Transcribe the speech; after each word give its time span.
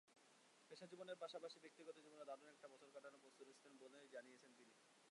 পেশাজীবনের 0.71 1.17
পাশাপাশি 1.21 1.57
ব্যক্তিজীবনেও 1.59 2.27
দারুণ 2.29 2.47
একটি 2.49 2.67
বছর 2.71 2.93
কাটানোর 2.93 3.23
প্রস্তুতি 3.23 3.49
নিচ্ছেন 3.49 3.73
বলেই 3.81 4.13
জানিয়েছেন 4.13 4.51
তিনি। 4.57 4.73